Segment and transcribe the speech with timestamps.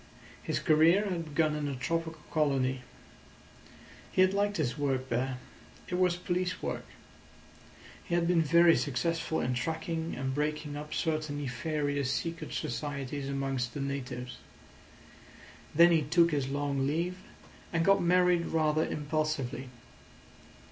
[0.41, 2.81] His career had begun in a tropical colony.
[4.11, 5.37] He had liked his work there.
[5.89, 6.87] It was police work.
[8.03, 13.75] He had been very successful in tracking and breaking up certain nefarious secret societies amongst
[13.75, 14.39] the natives.
[15.75, 17.19] Then he took his long leave,
[17.71, 19.69] and got married rather impulsively.